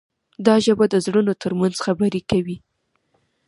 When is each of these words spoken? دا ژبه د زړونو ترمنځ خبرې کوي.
دا 0.45 0.55
ژبه 0.65 0.85
د 0.89 0.95
زړونو 1.05 1.33
ترمنځ 1.43 1.75
خبرې 1.85 2.21
کوي. 2.31 2.57